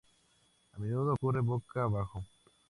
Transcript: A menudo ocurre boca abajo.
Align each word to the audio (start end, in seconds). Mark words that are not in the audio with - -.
A 0.73 0.79
menudo 0.79 1.13
ocurre 1.13 1.41
boca 1.41 1.83
abajo. 1.83 2.23